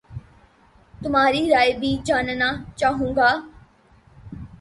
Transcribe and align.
تمہاری 0.93 1.41
رائے 1.51 1.73
بھی 1.79 1.91
جاننا 2.05 2.49
چاہوں 2.75 3.15
گا 3.15 3.29